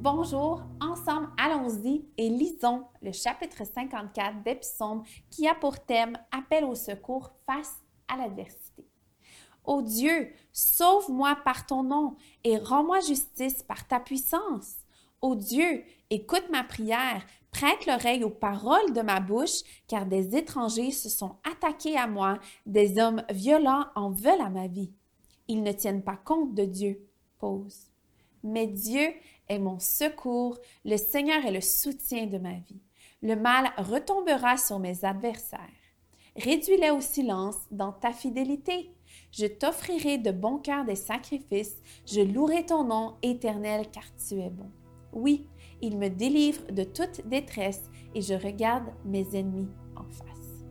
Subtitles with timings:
[0.00, 4.60] Bonjour, ensemble, allons-y et lisons le chapitre 54 des
[5.28, 7.74] qui a pour thème Appel au secours face
[8.06, 8.86] à l'adversité.
[9.64, 14.76] Ô Dieu, sauve-moi par ton nom et rends-moi justice par ta puissance.
[15.20, 20.92] Ô Dieu, écoute ma prière, prête l'oreille aux paroles de ma bouche, car des étrangers
[20.92, 24.92] se sont attaqués à moi, des hommes violents en veulent à ma vie.
[25.48, 27.04] Ils ne tiennent pas compte de Dieu.
[27.40, 27.88] Pause.
[28.48, 29.12] Mais Dieu
[29.48, 32.80] est mon secours, le Seigneur est le soutien de ma vie.
[33.20, 35.60] Le mal retombera sur mes adversaires.
[36.36, 38.90] Réduis-les au silence dans ta fidélité.
[39.32, 44.50] Je t'offrirai de bon cœur des sacrifices, je louerai ton nom éternel car tu es
[44.50, 44.70] bon.
[45.12, 45.46] Oui,
[45.82, 50.64] il me délivre de toute détresse et je regarde mes ennemis en face.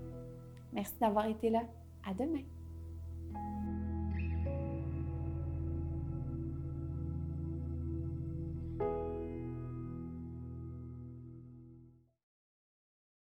[0.73, 1.64] Merci d'avoir été là.
[2.09, 2.44] À demain.